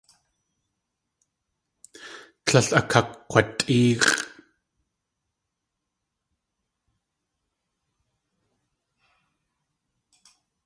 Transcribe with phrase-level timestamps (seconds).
[2.45, 4.09] Tlél akakg̲watʼéex̲ʼ.